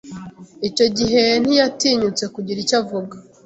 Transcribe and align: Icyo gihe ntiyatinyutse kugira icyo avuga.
Icyo 0.67 0.85
gihe 0.97 1.23
ntiyatinyutse 1.41 2.23
kugira 2.35 2.57
icyo 2.63 2.75
avuga. 2.81 3.15